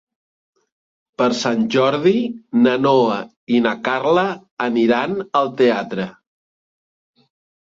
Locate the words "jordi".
1.75-2.13